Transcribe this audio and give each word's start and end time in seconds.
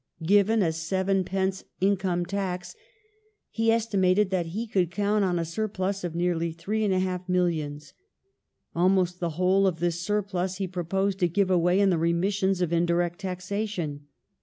Given 0.23 0.63
a 0.63 0.69
7d. 0.69 1.63
income 1.79 2.25
tax 2.25 2.75
he 3.51 3.71
estimated 3.71 4.31
that 4.31 4.47
he 4.47 4.65
could 4.65 4.89
count 4.89 5.23
on 5.23 5.37
a 5.37 5.45
surplus 5.45 6.03
of 6.03 6.15
nearly 6.15 6.51
three 6.51 6.83
and 6.83 6.91
a 6.91 6.97
half 6.97 7.29
millions. 7.29 7.93
Almost 8.75 9.19
the 9.19 9.37
whole 9.37 9.67
of 9.67 9.79
this 9.79 10.01
surplus 10.01 10.55
he 10.55 10.67
proposed 10.67 11.19
to 11.19 11.27
give 11.29 11.51
away 11.51 11.79
in 11.79 11.91
remissions 11.95 12.61
of 12.61 12.73
indirect 12.73 13.19
taxation. 13.19 14.07